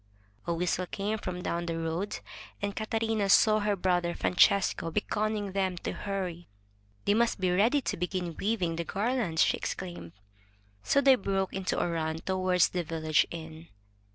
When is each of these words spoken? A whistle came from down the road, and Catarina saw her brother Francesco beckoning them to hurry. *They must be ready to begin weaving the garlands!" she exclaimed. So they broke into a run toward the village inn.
A 0.47 0.53
whistle 0.55 0.87
came 0.87 1.19
from 1.19 1.43
down 1.43 1.67
the 1.67 1.77
road, 1.77 2.21
and 2.59 2.75
Catarina 2.75 3.29
saw 3.29 3.59
her 3.59 3.75
brother 3.75 4.15
Francesco 4.15 4.89
beckoning 4.89 5.51
them 5.51 5.77
to 5.77 5.91
hurry. 5.91 6.47
*They 7.05 7.13
must 7.13 7.39
be 7.39 7.51
ready 7.51 7.81
to 7.81 7.97
begin 7.97 8.35
weaving 8.35 8.77
the 8.77 8.83
garlands!" 8.83 9.43
she 9.43 9.57
exclaimed. 9.57 10.13
So 10.81 11.01
they 11.01 11.13
broke 11.13 11.53
into 11.53 11.79
a 11.79 11.87
run 11.87 12.17
toward 12.17 12.61
the 12.61 12.83
village 12.83 13.27
inn. 13.29 13.67